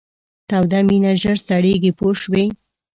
[0.49, 2.45] توده مینه ژر سړیږي پوه شوې!.